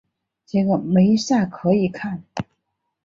[0.47, 2.23] 结果没啥可以看